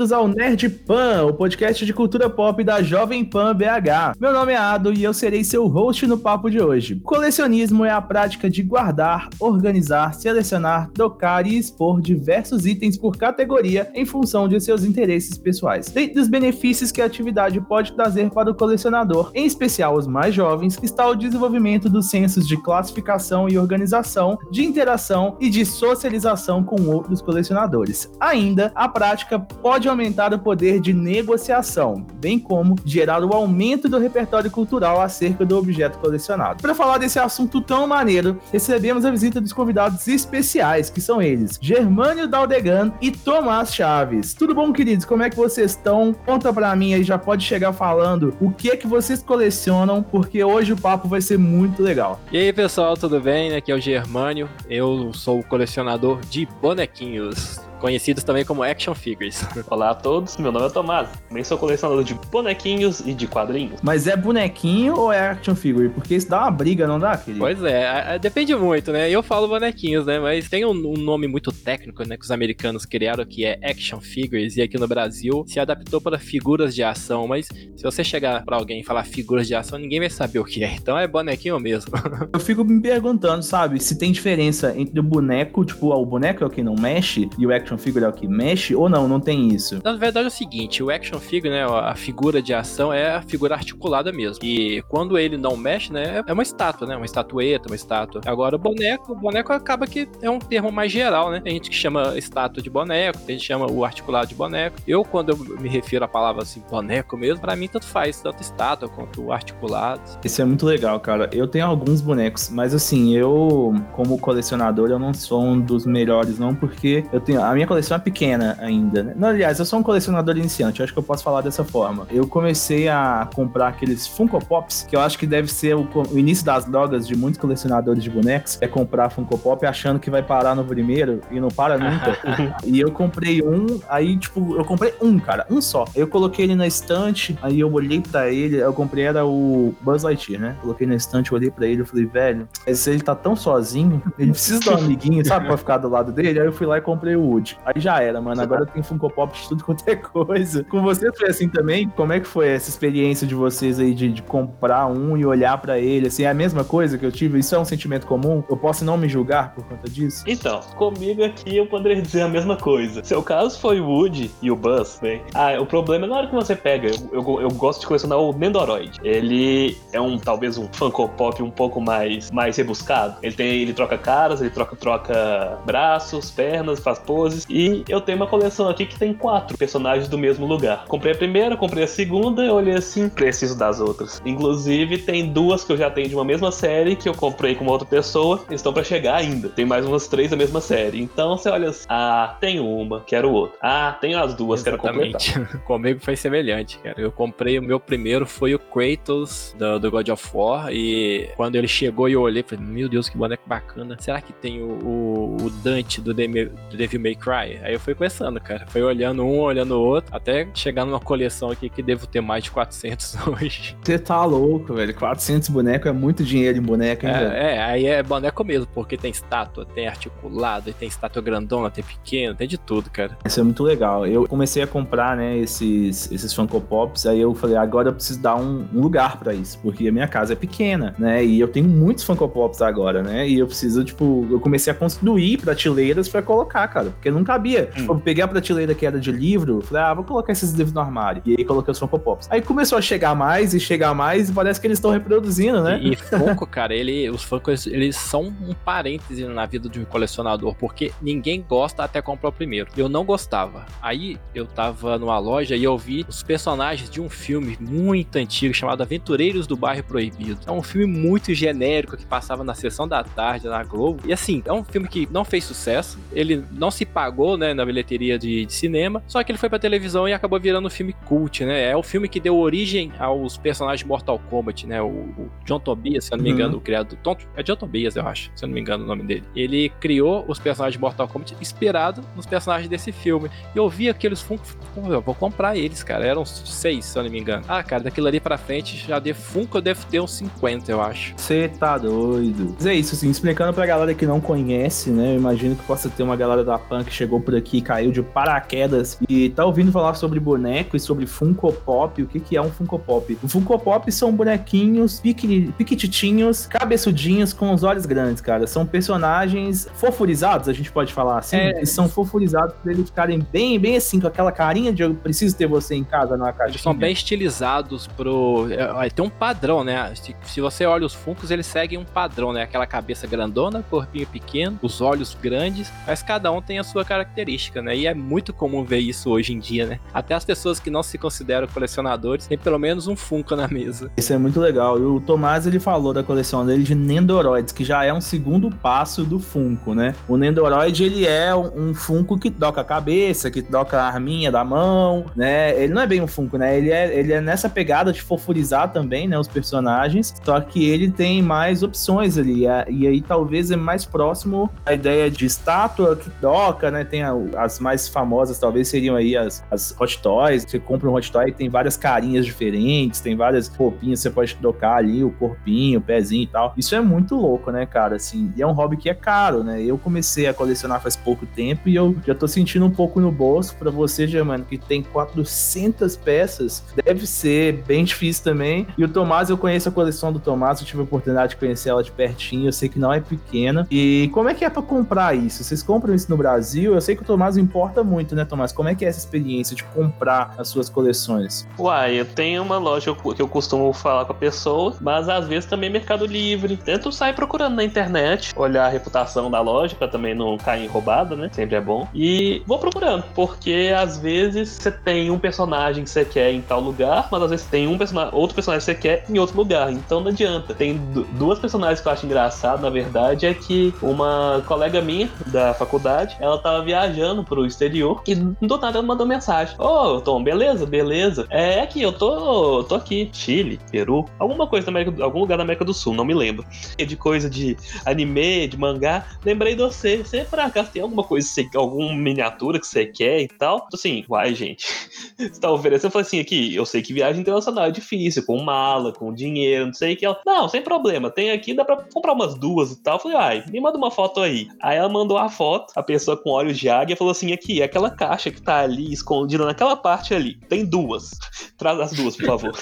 [0.00, 4.18] bem-vindos ao Nerd Pan, o podcast de cultura pop da Jovem Pan BH.
[4.18, 6.96] Meu nome é Ado e eu serei seu host no papo de hoje.
[7.00, 13.90] Colecionismo é a prática de guardar, organizar, selecionar, trocar e expor diversos itens por categoria
[13.94, 15.90] em função de seus interesses pessoais.
[15.90, 20.34] Dentre os benefícios que a atividade pode trazer para o colecionador, em especial os mais
[20.34, 26.64] jovens, está o desenvolvimento dos sensos de classificação e organização, de interação e de socialização
[26.64, 28.10] com outros colecionadores.
[28.18, 33.98] Ainda, a prática pode aumentar o poder de negociação, bem como gerar o aumento do
[33.98, 36.62] repertório cultural acerca do objeto colecionado.
[36.62, 41.58] Para falar desse assunto tão maneiro, recebemos a visita dos convidados especiais, que são eles,
[41.60, 44.34] Germânio Daldegan e Tomás Chaves.
[44.34, 45.04] Tudo bom, queridos?
[45.04, 46.14] Como é que vocês estão?
[46.24, 50.42] Conta para mim aí, já pode chegar falando o que é que vocês colecionam, porque
[50.42, 52.20] hoje o papo vai ser muito legal.
[52.32, 53.54] E aí, pessoal, tudo bem?
[53.54, 54.48] Aqui é o Germânio.
[54.68, 59.44] Eu sou colecionador de bonequinhos conhecidos também como action figures.
[59.68, 63.80] Olá a todos, meu nome é Tomás, também sou colecionador de bonequinhos e de quadrinhos.
[63.82, 65.88] Mas é bonequinho ou é action figure?
[65.88, 67.40] Porque isso dá uma briga, não dá, querido?
[67.40, 69.10] Pois é, depende muito, né?
[69.10, 70.18] Eu falo bonequinhos, né?
[70.20, 72.16] Mas tem um, um, nome muito técnico, né?
[72.16, 76.18] Que os americanos criaram, que é action figures, e aqui no Brasil se adaptou para
[76.18, 77.26] figuras de ação.
[77.26, 80.44] Mas se você chegar para alguém e falar figuras de ação, ninguém vai saber o
[80.44, 80.74] que é.
[80.74, 81.92] Então é bonequinho mesmo.
[82.32, 86.46] Eu fico me perguntando, sabe, se tem diferença entre o boneco, tipo, o boneco é
[86.46, 89.06] o que não mexe, e o action action figure é o que mexe ou não?
[89.06, 89.80] Não tem isso?
[89.84, 93.22] Na verdade é o seguinte, o action figure, né, a figura de ação é a
[93.22, 94.44] figura articulada mesmo.
[94.44, 98.20] E quando ele não mexe, né, é uma estátua, né, uma estatueta, uma estátua.
[98.26, 101.40] Agora o boneco, o boneco acaba que é um termo mais geral, né?
[101.40, 104.76] Tem gente que chama estátua de boneco, tem gente que chama o articulado de boneco.
[104.86, 108.42] Eu quando eu me refiro à palavra assim, boneco mesmo, para mim tanto faz, tanto
[108.42, 110.00] estátua quanto articulado.
[110.24, 111.28] Isso é muito legal, cara.
[111.32, 116.38] Eu tenho alguns bonecos, mas assim, eu como colecionador, eu não sou um dos melhores
[116.38, 119.14] não, porque eu tenho a minha coleção é pequena ainda, né?
[119.16, 122.06] Não, aliás, eu sou um colecionador iniciante, eu acho que eu posso falar dessa forma.
[122.10, 126.18] Eu comecei a comprar aqueles Funko Pops, que eu acho que deve ser o, o
[126.18, 130.22] início das drogas de muitos colecionadores de bonecos, é comprar Funko Pop achando que vai
[130.22, 132.18] parar no primeiro e não para nunca.
[132.64, 135.84] e eu comprei um, aí, tipo, eu comprei um, cara, um só.
[135.94, 140.02] Eu coloquei ele na estante, aí eu olhei pra ele, eu comprei, era o Buzz
[140.02, 140.56] Lightyear, né?
[140.60, 144.32] Coloquei na estante, olhei pra ele, eu falei, velho, se ele tá tão sozinho, ele
[144.32, 146.40] precisa de um amiguinho, sabe, pra ficar do lado dele.
[146.40, 147.49] Aí eu fui lá e comprei o Woody.
[147.64, 148.40] Aí já era, mano.
[148.40, 150.64] Agora tem Funko Pop de tudo quanto é coisa.
[150.64, 151.88] Com você foi assim também?
[151.88, 155.58] Como é que foi essa experiência de vocês aí de, de comprar um e olhar
[155.58, 156.08] para ele?
[156.08, 157.38] Assim, é a mesma coisa que eu tive?
[157.38, 158.42] Isso é um sentimento comum?
[158.48, 160.24] Eu posso não me julgar por conta disso?
[160.26, 163.02] Então, comigo aqui eu poderia dizer a mesma coisa.
[163.04, 165.22] Seu caso foi o Woody e o Buzz, bem.
[165.34, 166.88] Ah, o problema é na hora que você pega.
[166.88, 168.98] Eu, eu, eu gosto de colecionar o Nendoroid.
[169.02, 173.16] Ele é um, talvez, um Funko Pop um pouco mais, mais rebuscado.
[173.22, 177.39] Ele tem, ele troca caras, ele troca, troca braços, pernas, faz poses.
[177.48, 180.84] E eu tenho uma coleção aqui que tem quatro personagens do mesmo lugar.
[180.86, 184.20] Comprei a primeira, comprei a segunda, eu olhei assim, preciso das outras.
[184.24, 187.64] Inclusive, tem duas que eu já tenho de uma mesma série que eu comprei com
[187.64, 189.48] uma outra pessoa, estão para chegar ainda.
[189.48, 191.00] Tem mais umas três da mesma série.
[191.00, 193.58] Então você olha assim, ah, tem uma, quero outra.
[193.60, 195.32] Ah, tem as duas, Exatamente.
[195.32, 195.62] quero completar.
[195.66, 197.00] Comigo foi semelhante, cara.
[197.00, 201.56] Eu comprei, o meu primeiro foi o Kratos do, do God of War e quando
[201.56, 203.96] ele chegou e eu olhei, falei, meu Deus, que boneco bacana.
[203.98, 207.60] Será que tem o, o, o Dante do, do Devil May Cry?
[207.62, 208.66] Aí eu fui começando, cara.
[208.68, 212.44] Foi olhando um, olhando o outro, até chegar numa coleção aqui que devo ter mais
[212.44, 213.76] de 400 hoje.
[213.82, 214.94] Você tá louco, velho.
[214.94, 217.32] 400 bonecos é muito dinheiro em boneco, hein, é, velho?
[217.32, 222.34] É, aí é boneco mesmo, porque tem estátua, tem articulado, tem estátua grandona, tem pequena,
[222.34, 223.16] tem de tudo, cara.
[223.24, 224.06] Isso é muito legal.
[224.06, 228.20] Eu comecei a comprar, né, esses, esses Funko Pops, aí eu falei, agora eu preciso
[228.20, 231.48] dar um, um lugar para isso, porque a minha casa é pequena, né, e eu
[231.48, 236.08] tenho muitos Funko Pops agora, né, e eu preciso, tipo, eu comecei a construir prateleiras
[236.08, 237.70] para colocar, cara, porque não cabia.
[237.78, 237.86] Hum.
[237.88, 240.80] Eu peguei a prateleira que era de livro, falei, ah, vou colocar esses livros no
[240.80, 241.22] armário.
[241.24, 242.28] E aí coloquei os Funko Pops.
[242.30, 245.78] Aí começou a chegar mais e chegar mais e parece que eles estão reproduzindo, né?
[245.82, 249.84] E, e Funko, cara, ele, os Funko, eles são um parêntese na vida de um
[249.84, 252.70] colecionador, porque ninguém gosta até comprar o primeiro.
[252.76, 253.66] Eu não gostava.
[253.82, 258.54] Aí eu tava numa loja e eu vi os personagens de um filme muito antigo
[258.54, 260.40] chamado Aventureiros do Bairro Proibido.
[260.46, 264.02] É um filme muito genérico que passava na sessão da tarde na Globo.
[264.06, 267.64] E assim, é um filme que não fez sucesso, ele não se pagou, né, na
[267.64, 270.94] bilheteria de, de, cinema, só que ele foi pra televisão e acabou virando um filme
[271.06, 271.70] cult, né?
[271.70, 274.82] É o filme que deu origem aos personagens de Mortal Kombat, né?
[274.82, 276.58] O, o John Tobias, se eu não me engano, uhum.
[276.58, 276.98] o criado.
[277.02, 279.22] Tom, é John Tobias, eu acho, se eu não me engano o nome dele.
[279.34, 283.30] Ele criou os personagens de Mortal Kombat inspirado nos personagens desse filme.
[283.54, 284.44] E eu vi aqueles Funko,
[284.90, 286.04] eu vou comprar eles, cara.
[286.04, 287.44] Eram seis, se eu não me engano.
[287.48, 290.82] Ah, cara, daquilo ali pra frente, já de Funko eu devo ter uns 50, eu
[290.82, 291.14] acho.
[291.16, 292.54] Você tá doido.
[292.56, 295.12] Mas é isso, assim, explicando pra galera que não conhece, né?
[295.12, 298.02] Eu imagino que possa ter uma galera da Punk que chegou por aqui, caiu de
[298.02, 302.02] paraquedas e tá ouvindo falar sobre boneco e sobre Funko Pop.
[302.02, 303.16] O que, que é um Funko Pop?
[303.22, 308.46] O Funko Pop são bonequinhos piquititinhos, cabeçudinhos, com os olhos grandes, cara.
[308.46, 311.36] São personagens fofurizados, a gente pode falar assim.
[311.36, 311.64] É.
[311.64, 315.46] são fofurizados pra eles ficarem bem, bem assim, com aquela carinha de eu preciso ter
[315.46, 316.52] você em casa numa caixa.
[316.52, 318.48] Eles são bem estilizados pro.
[318.50, 319.92] É, tem um padrão, né?
[319.94, 322.42] Se, se você olha os Funkos, eles seguem um padrão, né?
[322.42, 327.62] Aquela cabeça grandona, corpinho pequeno, os olhos grandes, mas cada um tem a sua característica,
[327.62, 327.76] né?
[327.76, 329.80] E é muito comum ver isso hoje em dia, né?
[329.92, 333.90] Até as pessoas que não se consideram colecionadores têm pelo menos um Funko na mesa.
[333.96, 334.78] Isso é muito legal.
[334.78, 338.50] E o Tomás ele falou da coleção dele de Nendoroids, que já é um segundo
[338.50, 339.94] passo do Funko, né?
[340.08, 344.44] O Nendoroid ele é um Funko que toca a cabeça, que toca a arminha da
[344.44, 345.60] mão, né?
[345.60, 346.56] Ele não é bem um Funko, né?
[346.56, 349.18] Ele é, ele é nessa pegada de fofurizar também, né?
[349.18, 352.44] Os personagens, só que ele tem mais opções ali.
[352.68, 356.84] E aí talvez é mais próximo à ideia de estátua que toca, né?
[356.84, 360.44] Tem a, as mais famosas, talvez seriam aí as, as Hot Toys.
[360.44, 364.34] Você compra um Hot Toy e tem várias carinhas diferentes, tem várias roupinhas, você pode
[364.36, 366.54] trocar ali o corpinho, o pezinho e tal.
[366.56, 367.96] Isso é muito louco, né, cara?
[367.96, 369.62] Assim, e é um hobby que é caro, né?
[369.62, 373.10] Eu comecei a colecionar faz pouco tempo e eu já tô sentindo um pouco no
[373.10, 373.54] bolso.
[373.56, 378.66] Para você, Germano, que tem 400 peças, deve ser bem difícil também.
[378.76, 381.70] E o Tomás, eu conheço a coleção do Tomás, eu tive a oportunidade de conhecer
[381.70, 383.66] ela de pertinho, eu sei que não é pequena.
[383.70, 385.42] E como é que é para comprar isso?
[385.42, 386.59] Vocês compram isso no Brasil?
[386.64, 388.52] Eu sei que o Tomás importa muito, né, Tomás?
[388.52, 391.46] Como é que é essa experiência de comprar as suas coleções?
[391.58, 395.48] Uai, eu tenho uma loja que eu costumo falar com a pessoa, mas às vezes
[395.48, 396.56] também Mercado Livre.
[396.56, 400.68] Tento sair procurando na internet, olhar a reputação da loja pra também não cair em
[400.68, 401.30] roubada, né?
[401.32, 401.88] Sempre é bom.
[401.94, 406.60] E vou procurando, porque às vezes você tem um personagem que você quer em tal
[406.60, 409.72] lugar, mas às vezes tem um personagem, outro personagem que você quer em outro lugar.
[409.72, 410.54] Então não adianta.
[410.54, 410.76] Tem
[411.12, 416.16] duas personagens que eu acho engraçado, na verdade, é que uma colega minha da faculdade,
[416.20, 420.66] ela tava viajando pro exterior e do nada ela mandou mensagem: Ô, oh, Tom, beleza?
[420.66, 421.26] Beleza.
[421.30, 423.08] É aqui, eu tô, tô aqui.
[423.12, 426.44] Chile, Peru, alguma coisa da América, algum lugar da América do Sul, não me lembro.
[426.76, 429.06] De coisa de anime, de mangá.
[429.24, 429.98] Lembrei de você.
[429.98, 433.68] Você, por acaso, tem alguma coisa, alguma miniatura que você quer e tal?
[433.72, 434.66] Assim, uai, gente.
[435.32, 435.88] você tá oferecendo?
[435.88, 439.66] Eu falei assim: aqui, eu sei que viagem internacional é difícil, com mala, com dinheiro,
[439.66, 440.06] não sei o que.
[440.06, 442.96] Ela, não, sem problema, tem aqui, dá pra comprar umas duas e tal.
[442.96, 444.48] Eu falei, ai, me manda uma foto aí.
[444.62, 447.90] Aí ela mandou a foto, a pessoa com olhos de águia falou assim: aqui, aquela
[447.90, 450.38] caixa que tá ali escondida naquela parte ali.
[450.48, 451.10] Tem duas.
[451.56, 452.52] Traz as duas, por favor.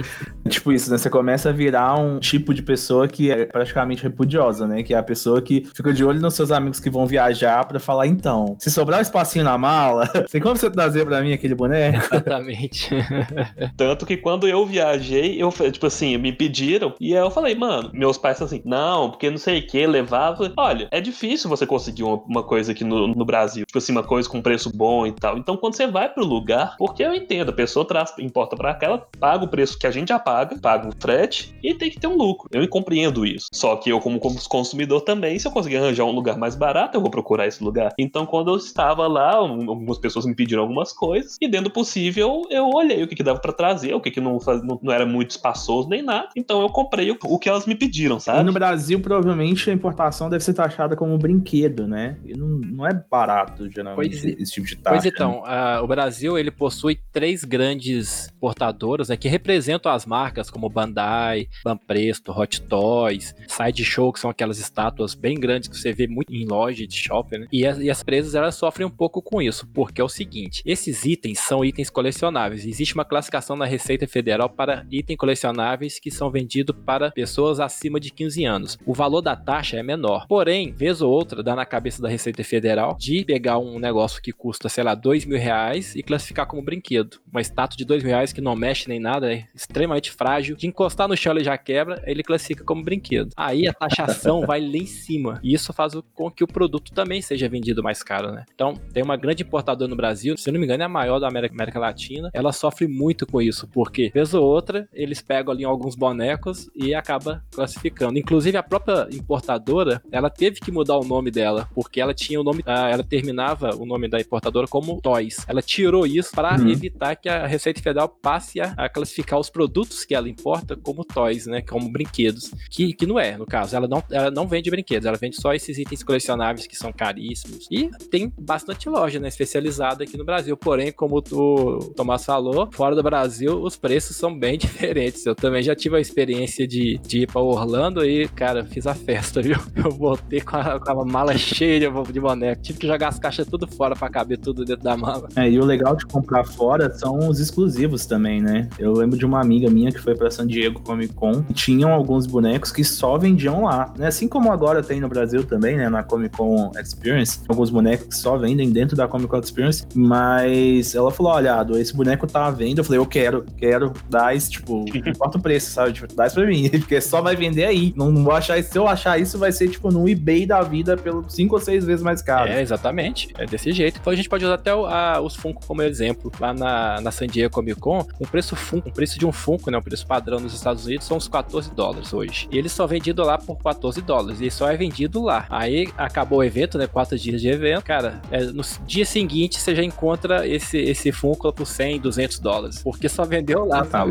[0.48, 0.98] tipo isso, né?
[0.98, 4.82] Você começa a virar um tipo de pessoa que é praticamente repudiosa, né?
[4.82, 7.78] Que é a pessoa que fica de olho nos seus amigos que vão viajar para
[7.78, 11.54] falar, então, se sobrar um espacinho na mala, tem como você trazer para mim aquele
[11.54, 11.97] boneco?
[12.04, 12.90] Exatamente.
[13.76, 18.18] Tanto que quando eu viajei, eu, tipo assim, me pediram e eu falei, mano, meus
[18.18, 20.52] pais assim, não, porque não sei o que, levava.
[20.56, 24.02] Olha, é difícil você conseguir uma, uma coisa aqui no, no, Brasil, tipo assim, uma
[24.02, 25.36] coisa com preço bom e tal.
[25.36, 28.86] Então, quando você vai pro lugar, porque eu entendo, a pessoa traz, importa pra cá,
[28.86, 32.00] ela paga o preço que a gente já paga, paga o frete e tem que
[32.00, 32.48] ter um lucro.
[32.52, 33.46] Eu compreendo isso.
[33.52, 37.00] Só que eu, como consumidor também, se eu conseguir arranjar um lugar mais barato, eu
[37.00, 37.92] vou procurar esse lugar.
[37.98, 42.42] Então, quando eu estava lá, algumas pessoas me pediram algumas coisas e, dentro do possível,
[42.50, 45.06] eu olhei o que, que dava para trazer, o que, que não, não, não, era
[45.06, 46.28] muito espaçoso nem nada.
[46.36, 48.40] Então, eu comprei o, o que elas me pediram, sabe?
[48.40, 52.18] E no Brasil, provavelmente, a importação deve ser taxada como um brinquedo, né?
[52.24, 54.96] E não, não é barato, geralmente, pois, esse tipo de taxa.
[54.96, 60.50] Pois então, uh, o Brasil, ele possui três grandes portadoras né, que representam as marcas
[60.50, 66.06] como Bandai, Banpresto, Hot Toys, Sideshow, que são aquelas estátuas bem grandes que você vê
[66.06, 67.46] muito em loja de shopping, né?
[67.50, 70.62] E as, e as empresas, elas sofrem um pouco com isso, porque é o seguinte,
[70.64, 72.66] esses itens são itens colecionáveis.
[72.66, 78.00] Existe uma classificação na Receita Federal para itens colecionáveis que são vendidos para pessoas acima
[78.00, 78.78] de 15 anos.
[78.84, 80.26] O valor da taxa é menor.
[80.26, 84.32] Porém, vez ou outra, dá na cabeça da Receita Federal de pegar um negócio que
[84.32, 87.18] custa, sei lá, dois mil reais e classificar como brinquedo.
[87.30, 90.56] Uma estátua de dois mil reais que não mexe nem nada, é extremamente frágil.
[90.56, 93.30] De encostar no chão ele já quebra, ele classifica como brinquedo.
[93.36, 95.40] Aí a taxação vai lá em cima.
[95.42, 98.44] E isso faz com que o produto também seja vendido mais caro, né?
[98.54, 101.28] Então, tem uma grande importadora no Brasil, se não me engano, é a maior da
[101.28, 102.30] América, América Latina.
[102.32, 106.94] Ela sofre muito com isso, porque, vez ou outra, eles pegam ali alguns bonecos e
[106.94, 108.18] acaba classificando.
[108.18, 112.44] Inclusive, a própria importadora, ela teve que mudar o nome dela, porque ela tinha o
[112.44, 115.44] nome, ah, ela terminava o nome da importadora como Toys.
[115.48, 116.68] Ela tirou isso para uhum.
[116.68, 121.04] evitar que a Receita Federal passe a, a, classificar os produtos que ela importa como
[121.04, 121.62] Toys, né?
[121.62, 122.52] Como brinquedos.
[122.70, 123.74] Que, que não é, no caso.
[123.74, 127.66] Ela não, ela não vende brinquedos, ela vende só esses itens colecionáveis que são caríssimos.
[127.70, 129.28] E tem bastante loja, né?
[129.28, 130.56] Especializada aqui no Brasil.
[130.56, 131.47] Porém, como o
[131.96, 135.24] Tomás falou, fora do Brasil, os preços são bem diferentes.
[135.26, 138.94] Eu também já tive a experiência de, de ir pra Orlando e, cara, fiz a
[138.94, 139.56] festa, viu?
[139.76, 142.62] Eu voltei com a, com a mala cheia de boneco.
[142.62, 145.28] tive que jogar as caixas tudo fora pra caber tudo dentro da mala.
[145.36, 148.68] É, e o legal de comprar fora são os exclusivos também, né?
[148.78, 152.26] Eu lembro de uma amiga minha que foi pra San Diego Comic Con, tinham alguns
[152.26, 154.08] bonecos que só vendiam lá, né?
[154.08, 155.88] Assim como agora tem no Brasil também, né?
[155.88, 160.94] Na Comic Con Experience, alguns bonecos que só vendem dentro da Comic Con Experience, mas
[160.94, 164.50] ela falou, olha, esse boneco tá à venda, eu falei, eu quero, quero, dá isso,
[164.50, 165.92] tipo, importa o preço, sabe?
[165.92, 167.92] Tipo, dá isso pra mim, porque só vai vender aí.
[167.96, 171.28] Não vou achar, se eu achar isso, vai ser, tipo, no eBay da vida pelo
[171.28, 172.50] cinco ou seis vezes mais caro.
[172.50, 173.28] É, exatamente.
[173.38, 173.98] É desse jeito.
[174.00, 176.32] Então a gente pode usar até o, a, os Funko como exemplo.
[176.40, 179.70] Lá na, na San Diego Comic Con, o preço Funko, o preço de um Funko,
[179.70, 179.78] né?
[179.78, 182.48] O preço padrão nos Estados Unidos são uns 14 dólares hoje.
[182.50, 184.40] E ele só é vendido lá por 14 dólares.
[184.40, 185.46] E só é vendido lá.
[185.48, 186.86] Aí acabou o evento, né?
[186.86, 187.84] Quatro dias de evento.
[187.84, 192.82] Cara, é, no dia seguinte você já encontra esse, esse Funko por 100, 200 dólares.
[192.82, 194.04] Porque só vendeu lá, tá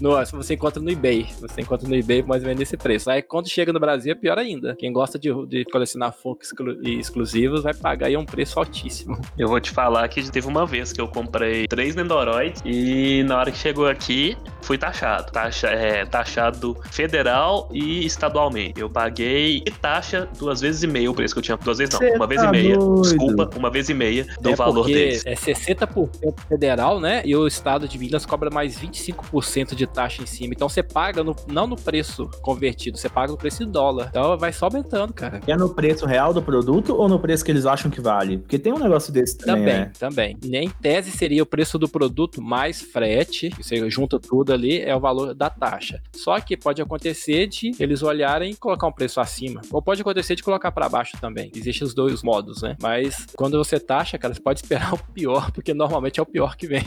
[0.00, 1.26] no, você encontra no eBay.
[1.40, 3.10] Você encontra no eBay mais ou menos nesse preço.
[3.10, 4.74] Aí quando chega no Brasil é pior ainda.
[4.76, 9.18] Quem gosta de, de colecionar Funko exclu exclusivos vai pagar aí um preço altíssimo.
[9.38, 13.38] Eu vou te falar que teve uma vez que eu comprei três Nendoroids e na
[13.38, 15.30] hora que chegou aqui, fui taxado.
[15.32, 18.80] Taxa, é, taxado federal e estadualmente.
[18.80, 21.56] Eu paguei taxa duas vezes e meia o preço que eu tinha.
[21.56, 22.76] Duas vezes não, Cê uma vez tá e meia.
[22.76, 23.02] Doido.
[23.02, 25.24] Desculpa, uma vez e meia do é valor deles.
[25.26, 27.22] É 60% federal, né?
[27.24, 30.54] E o estado de Minas cobra mais 25% de taxa em cima.
[30.54, 34.08] Então você paga no, não no preço convertido, você paga no preço em dólar.
[34.10, 35.40] Então vai só aumentando, cara.
[35.46, 38.38] É no preço real do produto ou no preço que eles acham que vale?
[38.38, 39.56] Porque tem um negócio desse também.
[39.56, 39.92] Também, né?
[39.98, 40.38] também.
[40.42, 45.00] Em tese seria o preço do produto mais frete, você junta tudo ali, é o
[45.00, 46.00] valor da taxa.
[46.14, 49.60] Só que pode acontecer de eles olharem e colocar um preço acima.
[49.70, 51.50] Ou pode acontecer de colocar para baixo também.
[51.54, 52.76] Existem os dois modos, né?
[52.80, 56.35] Mas quando você taxa, cara, você pode esperar o pior, porque normalmente é o pior
[56.56, 56.82] que vem.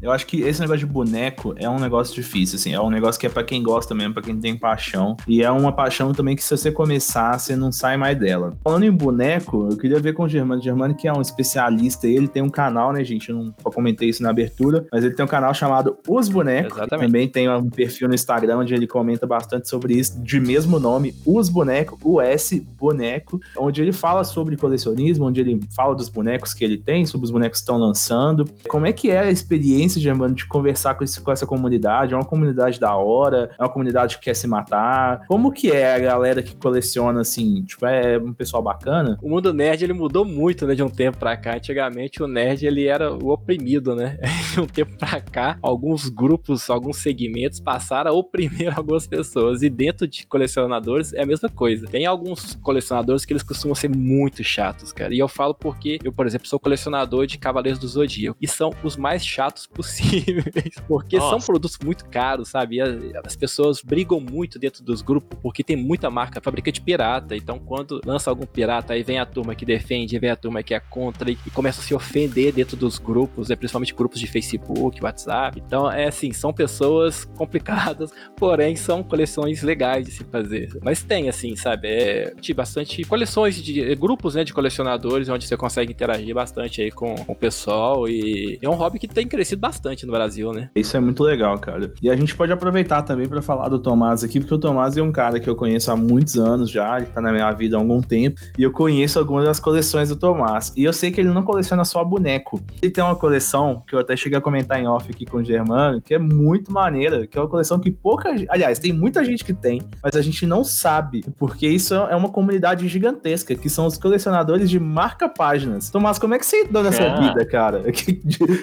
[0.00, 2.74] Eu acho que esse negócio de boneco é um negócio difícil, assim.
[2.74, 5.16] É um negócio que é para quem gosta mesmo, para quem tem paixão.
[5.26, 8.56] E é uma paixão também que se você começar, você não sai mais dela.
[8.62, 10.60] Falando em boneco, eu queria ver com o Germano.
[10.62, 13.30] Germano, que é um especialista, ele tem um canal, né, gente?
[13.30, 16.76] Eu não comentei isso na abertura, mas ele tem um canal chamado Os Bonecos.
[16.76, 17.06] Exatamente.
[17.06, 21.14] Também tem um perfil no Instagram onde ele comenta bastante sobre isso, de mesmo nome,
[21.24, 26.64] Os Bonecos, S Boneco, onde ele fala sobre colecionismo, onde ele fala dos bonecos que
[26.64, 28.48] ele tem, sobre os bonecos que estão lançando.
[28.68, 32.14] Como é que é a experiência, Germano, de conversar com, esse, com essa comunidade?
[32.14, 33.50] É uma comunidade da hora?
[33.58, 35.26] É uma comunidade que quer se matar?
[35.28, 37.62] Como que é a galera que coleciona, assim?
[37.62, 39.18] Tipo, é um pessoal bacana?
[39.22, 41.56] O mundo nerd, ele mudou muito, né, de um tempo pra cá.
[41.56, 44.18] Antigamente, o nerd, ele era o oprimido, né?
[44.48, 49.62] De um tempo pra cá, alguns grupos, alguns segmentos passaram a oprimir algumas pessoas.
[49.62, 51.86] E dentro de colecionadores, é a mesma coisa.
[51.86, 55.14] Tem alguns colecionadores que eles costumam ser muito chatos, cara.
[55.14, 58.38] E eu falo porque eu, por exemplo, sou colecionador de Cavaleiros do Zodíaco.
[58.40, 60.74] E são os mais chatos possíveis.
[60.86, 61.30] Porque Nossa.
[61.30, 62.80] são produtos muito caros, sabe?
[62.80, 62.90] As,
[63.24, 67.36] as, pessoas brigam muito dentro dos grupos porque tem muita marca fabricante pirata.
[67.36, 70.74] Então, quando lança algum pirata, aí vem a turma que defende, vem a turma que
[70.74, 73.56] é contra e, e começa a se ofender dentro dos grupos, né?
[73.56, 75.60] principalmente grupos de Facebook, WhatsApp.
[75.64, 80.70] Então, é assim, são pessoas complicadas, porém são coleções legais de se fazer.
[80.82, 81.88] Mas tem, assim, sabe?
[81.88, 87.14] É, bastante coleções de grupos, né, de colecionadores, onde você consegue interagir bastante aí com,
[87.14, 90.70] com o pessoal e é um hobby que tem crescido bastante no Brasil, né?
[90.74, 91.92] Isso é muito legal, cara.
[92.02, 95.02] E a gente pode aproveitar também para falar do Tomás aqui, porque o Tomás é
[95.02, 97.80] um cara que eu conheço há muitos anos já, ele tá na minha vida há
[97.80, 100.72] algum tempo, e eu conheço algumas das coleções do Tomás.
[100.76, 102.60] E eu sei que ele não coleciona só boneco.
[102.82, 105.44] Ele tem uma coleção que eu até cheguei a comentar em off aqui com o
[105.44, 109.44] Germano, que é muito maneira, que é uma coleção que pouca, aliás, tem muita gente
[109.44, 113.86] que tem, mas a gente não sabe, porque isso é uma comunidade gigantesca, que são
[113.86, 115.90] os colecionadores de marca-páginas.
[115.90, 117.20] Tomás, como é que você entrou nessa ah.
[117.20, 117.82] vida, cara?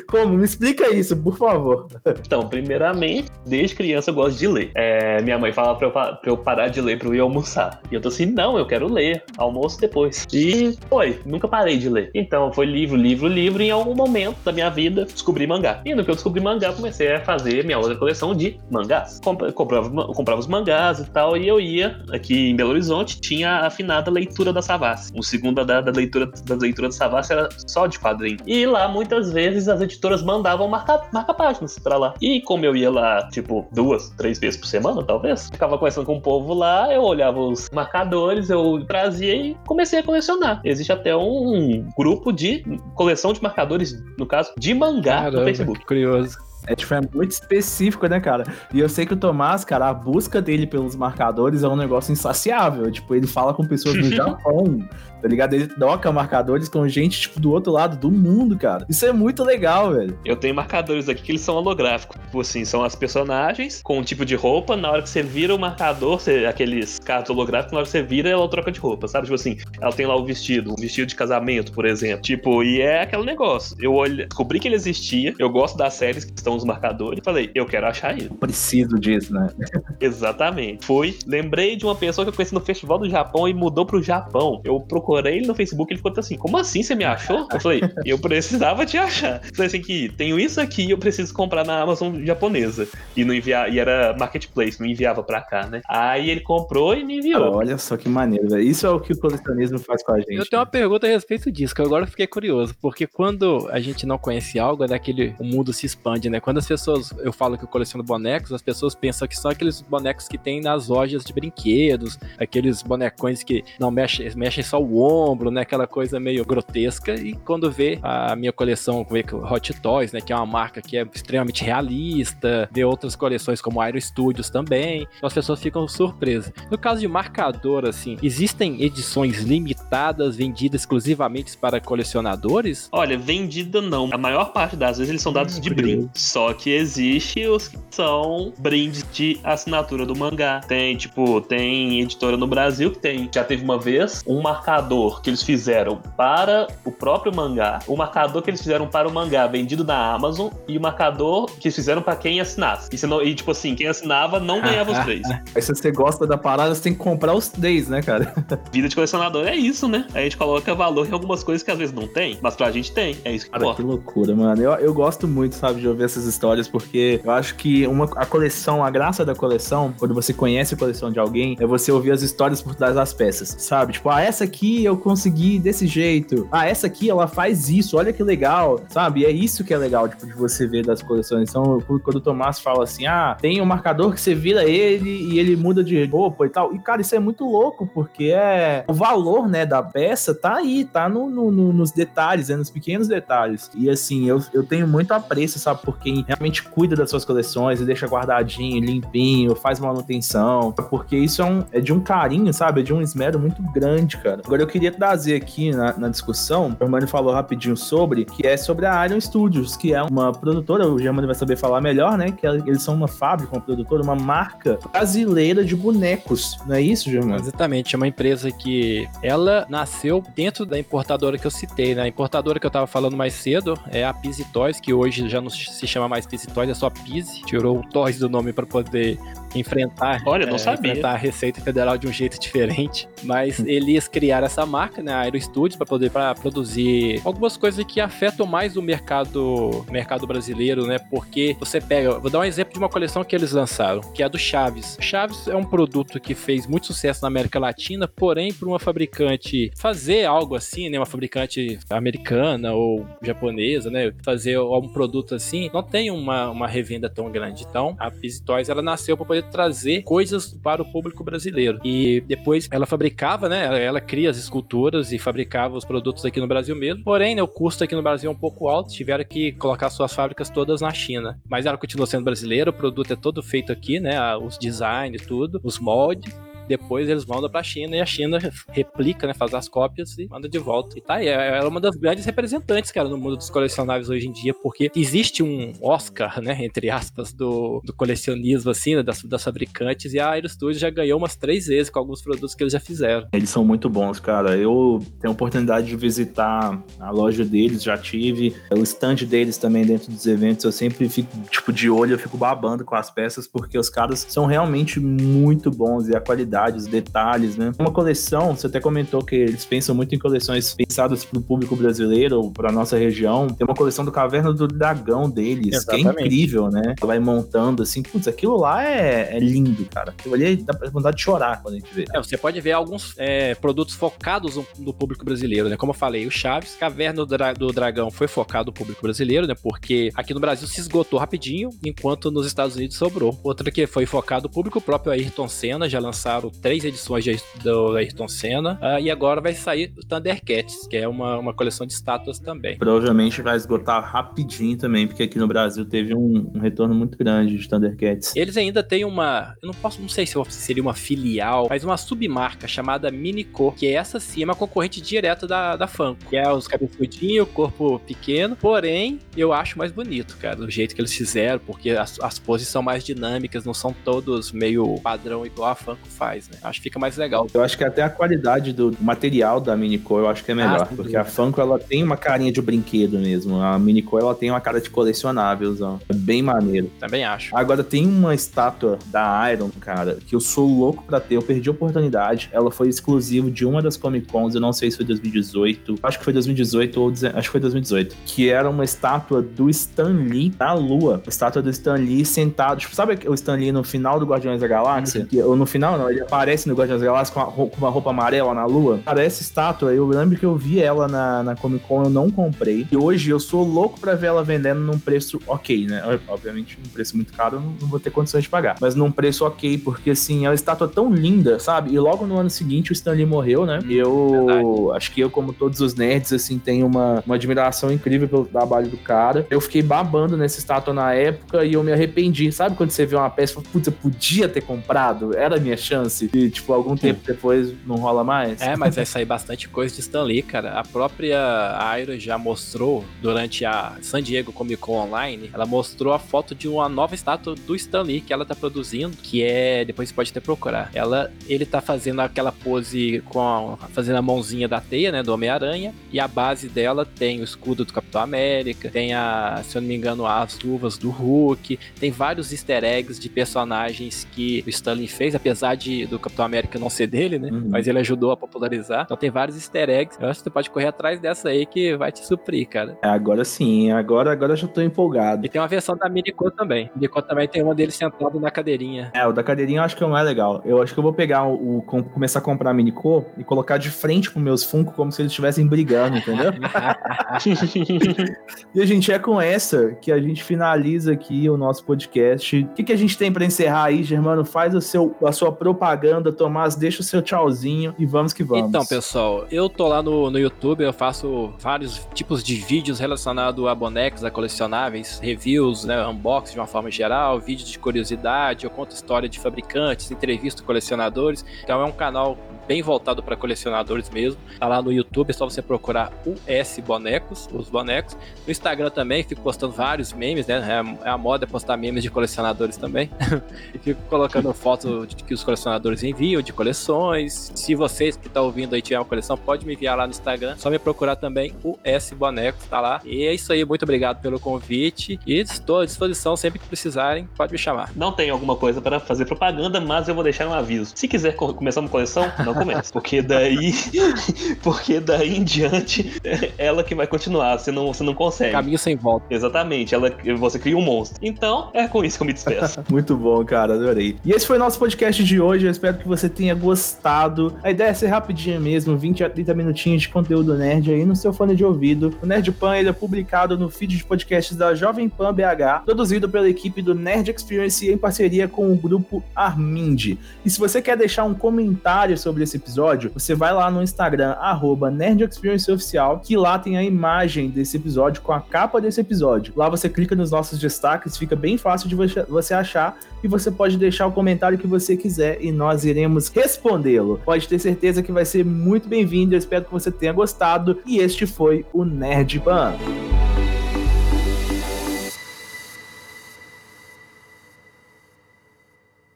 [0.07, 0.37] Como?
[0.37, 1.87] Me explica isso, por favor.
[2.25, 4.71] Então, primeiramente, desde criança eu gosto de ler.
[4.75, 7.81] É, minha mãe fala pra eu, pra eu, parar de ler pra eu ir almoçar.
[7.91, 9.23] E eu tô assim, não, eu quero ler.
[9.37, 10.25] Almoço depois.
[10.33, 12.11] E foi, nunca parei de ler.
[12.13, 13.61] Então, foi livro, livro, livro.
[13.61, 15.81] E em algum momento da minha vida, descobri mangá.
[15.85, 19.19] E no que eu descobri mangá, comecei a fazer minha outra coleção de mangás.
[19.53, 21.37] Comprava, comprava os mangás e tal.
[21.37, 25.11] E eu ia aqui em Belo Horizonte, tinha a afinada leitura da Savassi.
[25.15, 28.37] O segundo da, da leitura da leitura da Savassi era só de quadrinho.
[28.45, 32.13] E lá, muitas vezes, as editoras mandavam marcar, marcar páginas pra lá.
[32.21, 36.17] E como eu ia lá, tipo, duas, três vezes por semana, talvez, ficava conversando com
[36.17, 40.61] o povo lá, eu olhava os marcadores, eu trazia e comecei a colecionar.
[40.63, 42.63] Existe até um grupo de
[42.95, 45.85] coleção de marcadores, no caso, de mangá Caramba, no Facebook.
[45.85, 46.37] Curioso.
[46.67, 48.43] É, tipo, é muito específico, né, cara?
[48.73, 52.11] E eu sei que o Tomás, cara, a busca dele pelos marcadores é um negócio
[52.11, 52.89] insaciável.
[52.91, 54.79] Tipo, ele fala com pessoas do Japão,
[55.25, 55.55] tá ligado?
[55.55, 58.85] Ele troca marcadores com gente, tipo, do outro lado do mundo, cara.
[58.87, 60.15] Isso é muito legal, velho.
[60.23, 62.15] Eu tenho marcadores aqui que eles são holográficos.
[62.21, 64.77] Tipo assim, são as personagens com um tipo de roupa.
[64.77, 68.03] Na hora que você vira o marcador, você, aqueles cards holográficos, na hora que você
[68.03, 69.25] vira, ela troca de roupa, sabe?
[69.25, 72.21] Tipo assim, ela tem lá o vestido, um vestido de casamento, por exemplo.
[72.21, 73.75] Tipo, e é aquele negócio.
[73.79, 75.33] Eu olhei, descobri que ele existia.
[75.39, 77.21] Eu gosto das séries que estão os marcadores.
[77.25, 78.29] Falei, eu quero achar ele.
[78.29, 79.49] Preciso disso, né?
[79.99, 80.85] Exatamente.
[80.85, 81.17] Fui.
[81.25, 84.61] Lembrei de uma pessoa que eu conheci no Festival do Japão e mudou pro Japão.
[84.63, 87.47] Eu procurei ele no Facebook ele ficou assim: Como assim você me achou?
[87.51, 89.41] Eu falei, eu precisava te achar.
[89.43, 92.87] Eu falei assim que tenho isso aqui e eu preciso comprar na Amazon japonesa.
[93.15, 95.81] E não enviar, e era marketplace, não enviava pra cá, né?
[95.87, 97.55] Aí ele comprou e me enviou.
[97.55, 98.61] Olha só que maneiro, velho.
[98.61, 100.33] Isso é o que o colecionismo faz com a gente.
[100.33, 103.79] Eu tenho uma pergunta a respeito disso, que agora eu fiquei curioso, porque quando a
[103.79, 106.39] gente não conhece algo, é daquele o mundo se expande, né?
[106.39, 109.81] Quando as pessoas, eu falo que eu coleciono bonecos, as pessoas pensam que são aqueles
[109.81, 114.95] bonecos que tem nas lojas de brinquedos, aqueles bonecões que não mexem, mexem só o
[115.05, 115.61] ombro, né?
[115.61, 117.13] Aquela coisa meio grotesca.
[117.13, 120.21] E quando vê a minha coleção, vê Hot Toys, né?
[120.21, 125.07] Que é uma marca que é extremamente realista, vê outras coleções como Aero Studios também,
[125.17, 126.51] então as pessoas ficam surpresas.
[126.69, 132.89] No caso de marcador, assim, existem edições limitadas vendidas exclusivamente para colecionadores?
[132.91, 134.09] Olha, vendida não.
[134.11, 136.09] A maior parte das vezes eles são dados de brinde.
[136.13, 140.61] Só que existe os que são brindes de assinatura do mangá.
[140.67, 143.29] Tem, tipo, tem editora no Brasil que tem.
[143.33, 144.84] Já teve uma vez um marcador
[145.21, 149.47] que eles fizeram para o próprio mangá, o marcador que eles fizeram para o mangá
[149.47, 152.89] vendido na Amazon e o marcador que eles fizeram para quem assinasse.
[152.93, 155.21] E, você não- e, tipo assim, quem assinava não ganhava os três.
[155.55, 158.33] Aí se você gosta da parada, você tem que comprar os três, né, cara?
[158.71, 160.05] Vida de colecionador é isso, né?
[160.13, 162.91] A gente coloca valor em algumas coisas que às vezes não tem, mas pra gente
[162.91, 163.17] tem.
[163.25, 163.81] É isso que Cara, importa.
[163.81, 164.61] que loucura, mano.
[164.61, 168.25] Eu, eu gosto muito, sabe, de ouvir essas histórias, porque eu acho que uma, a
[168.25, 172.11] coleção, a graça da coleção, quando você conhece a coleção de alguém, é você ouvir
[172.11, 173.93] as histórias por trás das peças, sabe?
[173.93, 176.47] Tipo, ah, essa aqui eu consegui desse jeito.
[176.51, 179.25] Ah, essa aqui ela faz isso, olha que legal, sabe?
[179.25, 181.49] É isso que é legal, tipo, de você ver das coleções.
[181.49, 185.39] Então, quando o Tomás fala assim, ah, tem um marcador que você vira ele e
[185.39, 186.73] ele muda de roupa e tal.
[186.73, 190.83] E, cara, isso é muito louco, porque é o valor, né, da peça tá aí,
[190.85, 193.69] tá no, no- no- nos detalhes, né, nos pequenos detalhes.
[193.75, 197.79] E assim, eu, eu tenho muito apreço, sabe, por quem realmente cuida das suas coleções
[197.81, 202.81] e deixa guardadinho, limpinho, faz manutenção, porque isso é, um, é de um carinho, sabe,
[202.81, 204.41] é de um esmero muito grande, cara.
[204.45, 208.57] Agora eu queria trazer aqui na, na discussão, o Germani falou rapidinho sobre, que é
[208.57, 212.31] sobre a Iron Studios, que é uma produtora, o Germani vai saber falar melhor, né,
[212.31, 217.09] que eles são uma fábrica, uma produtora, uma marca brasileira de bonecos, não é isso,
[217.09, 217.41] Germani?
[217.41, 222.03] Exatamente, é uma empresa que ela nasceu dentro da importadora que eu citei, né?
[222.03, 225.39] A importadora que eu tava falando mais cedo é a Pizzy Toys, que hoje já
[225.41, 227.43] não se chama mais Pizzy Toys, é só Pizzy.
[227.45, 229.19] Tirou o Toys do nome para poder
[229.59, 230.91] enfrentar, Olha, não é, sabia.
[230.91, 233.07] enfrentar a Receita Federal de um jeito diferente.
[233.23, 237.83] Mas eles criaram essa marca, né, a Aero Studios, para poder pra produzir algumas coisas
[237.85, 240.99] que afetam mais o mercado, mercado brasileiro, né?
[240.99, 244.25] Porque você pega, vou dar um exemplo de uma coleção que eles lançaram, que é
[244.25, 244.97] a do Chaves.
[244.99, 249.71] Chaves é um produto que fez muito sucesso na América Latina, porém, para uma fabricante
[249.77, 255.83] fazer algo assim, né, uma fabricante americana ou japonesa, né, fazer um produto assim, não
[255.83, 257.65] tem uma, uma revenda tão grande.
[257.67, 261.79] Então, a Pizzy Toys ela nasceu para poder trazer coisas para o público brasileiro.
[261.83, 266.47] E depois ela fabricava, né, ela, cria as esculturas e fabricava os produtos aqui no
[266.47, 267.03] Brasil mesmo.
[267.03, 270.13] Porém, né, o custo aqui no Brasil é um pouco alto, tiveram que colocar suas
[270.13, 271.39] fábricas todas na China.
[271.49, 275.59] Mas ela continua sendo brasileira, o produto é todo feito aqui, né, os designs tudo,
[275.63, 276.33] os moldes.
[276.67, 279.33] Depois eles mandam pra China e a China replica, né?
[279.33, 280.97] Faz as cópias e manda de volta.
[280.97, 284.27] E tá aí, ela é uma das grandes representantes, cara, no mundo dos colecionáveis hoje
[284.27, 286.57] em dia, porque existe um Oscar, né?
[286.63, 290.89] Entre aspas, do, do colecionismo, assim, né, das, das fabricantes, e a Aero Studios já
[290.89, 293.27] ganhou umas três vezes com alguns produtos que eles já fizeram.
[293.33, 294.57] Eles são muito bons, cara.
[294.57, 298.55] Eu tenho a oportunidade de visitar a loja deles, já tive.
[298.71, 300.65] O stand deles também dentro dos eventos.
[300.65, 304.25] Eu sempre fico, tipo, de olho, eu fico babando com as peças, porque os caras
[304.29, 307.71] são realmente muito bons e a qualidade, os detalhes, né?
[307.79, 312.37] Uma coleção, você até comentou que eles pensam muito em coleções pensadas pro público brasileiro
[312.41, 313.47] ou pra nossa região.
[313.47, 316.25] Tem uma coleção do Caverna do Dragão deles, que é Exatamente.
[316.27, 316.95] incrível, né?
[317.01, 320.11] Vai montando assim, putz, aquilo lá é, é lindo, cara.
[320.11, 322.05] Aquilo ali dá pra vontade de chorar quando a gente vê.
[322.13, 325.75] É, você pode ver alguns é, produtos focados no, no público brasileiro, né?
[325.77, 329.47] Como eu falei, o Chaves, Caverna do, Dra- do Dragão foi focado no público brasileiro,
[329.47, 329.53] né?
[329.61, 333.39] Porque aqui no Brasil se esgotou rapidinho, enquanto nos Estados Unidos sobrou.
[333.43, 337.23] Outra que foi focado no público, o próprio Ayrton Senna já lançaram lançaram três edições
[337.23, 338.79] de, do Ayrton Senna.
[338.81, 342.77] Uh, e agora vai sair o Thundercats, que é uma, uma coleção de estátuas também.
[342.77, 347.57] Provavelmente vai esgotar rapidinho também, porque aqui no Brasil teve um, um retorno muito grande
[347.57, 348.35] de Thundercats.
[348.35, 349.55] Eles ainda têm uma.
[349.61, 353.87] Eu não posso, não sei se seria uma filial, mas uma submarca chamada Minico, que
[353.87, 357.99] é essa sim, é uma concorrente direta da, da Funko, que é os cabeçudinhos, corpo
[357.99, 362.39] pequeno, porém, eu acho mais bonito, cara, do jeito que eles fizeram, porque as, as
[362.39, 366.57] poses são mais dinâmicas, não são todos meio padrão igual a Funko faz, né?
[366.63, 367.47] Acho que fica mais legal.
[367.53, 370.81] Eu acho que até a qualidade do material da Minico eu acho que é melhor,
[370.81, 374.49] ah, porque a Funko ela tem uma carinha de brinquedo mesmo, a Minico ela tem
[374.49, 375.99] uma cara de colecionáveis, ó.
[376.09, 376.91] É bem maneiro.
[376.99, 377.55] Também acho.
[377.55, 381.69] Agora tem uma estátua da Iron, cara, que eu sou louco pra ter, eu perdi
[381.69, 385.05] a oportunidade, ela foi exclusivo de uma das Comic Cons, eu não sei se foi
[385.05, 389.69] 2018, acho que foi 2018 ou acho que foi 2018, que era uma estátua do
[389.69, 393.83] Stan Lee na Lua, estátua do Stan Lee sentado, tipo, sabe o Stan Lee no
[393.83, 395.21] final do Guardiões da Galáxia?
[395.21, 395.27] Uhum.
[395.27, 397.89] Que, ou no final não, ele aparece no Guardiões da Galáxia com, a, com uma
[397.89, 398.99] roupa amarela na Lua.
[399.05, 402.29] Cara, essa estátua, eu lembro que eu vi ela na, na Comic Con, eu não
[402.29, 406.19] comprei, e hoje eu sou louco pra ver ela vendendo num preço ok, né?
[406.27, 409.11] Obviamente, um preço muito caro, eu não, não vou ter condições de pagar, mas num
[409.11, 411.93] preço ok, porque assim, é uma estátua tão linda, sabe?
[411.93, 413.79] E logo no ano seguinte o Stan Lee morreu, né?
[413.85, 414.97] E eu Verdade.
[414.97, 418.87] acho que eu, como todos os nerds, assim, tenho uma, uma admiração incrível pelo trabalho
[418.87, 419.45] do cara.
[419.49, 422.51] Eu fiquei babando nessa estátua na época e eu me arrependi.
[422.51, 425.35] Sabe quando você vê uma peça e fala, putz, eu podia ter comprado?
[425.35, 426.14] Era a minha chance.
[426.21, 428.61] E, tipo, algum tempo depois não rola mais.
[428.61, 430.79] É, mas vai sair bastante coisa de Stan Lee, cara.
[430.79, 436.19] A própria Airo já mostrou durante a San Diego Comic Con Online, ela mostrou a
[436.19, 440.09] foto de uma nova estátua do Stan Lee que ela tá produzindo, que é, depois
[440.09, 440.89] você pode até procurar.
[440.93, 445.33] Ela, ele tá fazendo aquela pose com a, fazendo a mãozinha da teia, né, do
[445.33, 449.81] Homem-Aranha, e a base dela tem o escudo do Capitão América, tem a, se eu
[449.81, 454.69] não me engano, as luvas do Hulk, tem vários easter eggs de personagens que o
[454.69, 457.67] Stanley fez, apesar de do Capitão América não ser dele, né, uhum.
[457.69, 459.03] mas ele ajudou a popularizar.
[459.03, 460.17] Então tem vários easter eggs.
[460.19, 462.97] Eu acho que você pode correr atrás dessa aí que vai te suprir, cara.
[463.03, 465.45] É, agora sim, agora, agora eu já tô empolgado.
[465.45, 466.89] E tem uma versão da Minico também.
[466.95, 469.11] Minico também tem uma dele sentado na cadeirinha.
[469.13, 470.61] É, o da cadeirinha eu acho que é o mais legal.
[470.65, 473.77] Eu acho que eu vou pegar o, o começar a comprar a Minico e colocar
[473.77, 476.53] de frente pro meus Funko como se eles estivessem brigando, entendeu?
[478.73, 482.57] e a gente é com essa que a gente finaliza aqui o nosso podcast.
[482.57, 484.45] O que, que a gente tem para encerrar aí, Germano?
[484.45, 485.84] Faz o seu, a sua propaganda,
[486.31, 488.69] Tomás, deixa o seu tchauzinho e vamos que vamos.
[488.69, 493.65] Então, pessoal, eu tô lá no, no YouTube, eu faço vários tipos de vídeos relacionados
[493.67, 498.69] a bonecos, a colecionáveis, reviews, né, unboxing de uma forma geral, vídeos de curiosidade, eu
[498.69, 501.45] conto história de fabricantes, entrevisto colecionadores.
[501.63, 504.39] Então é um canal bem voltado para colecionadores mesmo.
[504.59, 508.15] Tá lá no YouTube, é só você procurar US Bonecos, os bonecos.
[508.45, 510.55] No Instagram também, fico postando vários memes, né?
[511.03, 513.09] É, a moda postar memes de colecionadores também.
[513.73, 517.51] e fico colocando fotos que os colecionadores enviam de coleções.
[517.55, 520.11] Se vocês que estão tá ouvindo aí tiver uma coleção, pode me enviar lá no
[520.11, 520.55] Instagram.
[520.57, 523.01] Só me procurar também o S Bonecos, tá lá.
[523.05, 525.19] E é isso aí, muito obrigado pelo convite.
[525.25, 527.91] E estou à disposição sempre que precisarem, pode me chamar.
[527.95, 530.91] Não tem alguma coisa para fazer propaganda, mas eu vou deixar um aviso.
[530.95, 532.91] Se quiser começar uma coleção, não começa.
[532.91, 533.73] Porque daí.
[534.61, 537.57] porque daí em diante, é ela que vai continuar.
[537.57, 538.51] Você não, você não consegue.
[538.51, 539.25] Caminho sem volta.
[539.29, 539.93] Exatamente.
[539.93, 541.19] Ela, você cria um monstro.
[541.21, 542.83] Então, é com isso que eu me despeço.
[542.89, 543.75] Muito bom, cara.
[543.75, 544.17] Adorei.
[544.23, 545.65] E esse foi o nosso podcast de hoje.
[545.65, 547.55] Eu espero que você tenha gostado.
[547.63, 551.15] A ideia é ser rapidinha mesmo, 20 a 30 minutinhos de conteúdo nerd aí no
[551.15, 552.17] seu fone de ouvido.
[552.21, 556.29] O Nerd Pan ele é publicado no feed de podcasts da Jovem Pan BH, produzido
[556.29, 560.17] pela equipe do Nerd Experience em parceria com o grupo Armind.
[560.43, 564.31] E se você quer deixar um comentário sobre esse episódio, você vai lá no Instagram,
[564.39, 569.53] arroba NerdExperienceOficial, que lá tem a imagem desse episódio com a capa desse episódio.
[569.55, 573.77] Lá você clica nos nossos destaques, fica bem fácil de você achar e você pode
[573.77, 577.19] deixar o comentário que você quiser e nós iremos respondê-lo.
[577.25, 580.99] Pode ter certeza que vai ser muito bem-vindo, eu espero que você tenha gostado e
[580.99, 582.73] este foi o Nerd Ban.